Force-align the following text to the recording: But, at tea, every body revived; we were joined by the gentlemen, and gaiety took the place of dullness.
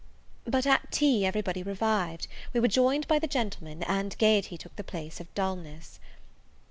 But, 0.45 0.65
at 0.65 0.91
tea, 0.91 1.27
every 1.27 1.41
body 1.43 1.61
revived; 1.61 2.25
we 2.53 2.59
were 2.59 2.67
joined 2.67 3.07
by 3.07 3.19
the 3.19 3.27
gentlemen, 3.27 3.83
and 3.83 4.17
gaiety 4.17 4.57
took 4.57 4.75
the 4.75 4.83
place 4.83 5.19
of 5.19 5.31
dullness. 5.35 5.99